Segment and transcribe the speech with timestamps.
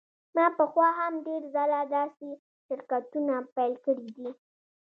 [0.35, 2.27] ما پخوا هم ډیر ځله داسې
[2.65, 4.29] شرکتونه پیل کړي دي